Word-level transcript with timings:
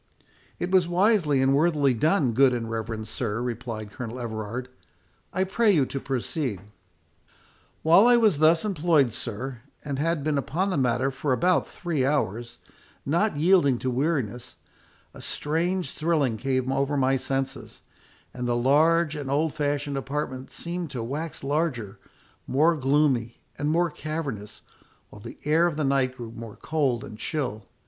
"It 0.57 0.71
was 0.71 0.87
wisely 0.87 1.43
and 1.43 1.53
worthily 1.53 1.93
done, 1.93 2.31
good 2.31 2.55
and 2.55 2.67
reverend 2.67 3.07
sir," 3.07 3.39
replied 3.39 3.91
Colonel 3.91 4.19
Everard. 4.19 4.67
"I 5.31 5.43
pray 5.43 5.69
you 5.71 5.85
to 5.85 5.99
proceed." 5.99 6.59
"While 7.83 8.07
I 8.07 8.17
was 8.17 8.39
thus 8.39 8.65
employed, 8.65 9.13
sir, 9.13 9.61
and 9.85 9.99
had 9.99 10.23
been 10.23 10.39
upon 10.39 10.71
the 10.71 10.75
matter 10.75 11.11
for 11.11 11.33
about 11.33 11.67
three 11.67 12.03
hours, 12.03 12.57
not 13.05 13.37
yielding 13.37 13.77
to 13.77 13.91
weariness, 13.91 14.55
a 15.13 15.21
strange 15.21 15.91
thrilling 15.91 16.35
came 16.35 16.71
over 16.71 16.97
my 16.97 17.15
senses, 17.15 17.83
and 18.33 18.47
the 18.47 18.55
large 18.57 19.15
and 19.15 19.29
old 19.29 19.53
fashioned 19.53 19.97
apartment 19.97 20.49
seemed 20.49 20.89
to 20.89 21.03
wax 21.03 21.43
larger, 21.43 21.99
more 22.47 22.75
gloomy, 22.75 23.39
and 23.55 23.69
more 23.69 23.91
cavernous, 23.91 24.61
while 25.11 25.21
the 25.21 25.37
air 25.45 25.67
of 25.67 25.75
the 25.75 25.83
night 25.83 26.17
grew 26.17 26.31
more 26.31 26.55
cold 26.55 27.03
and 27.03 27.19
chill. 27.19 27.67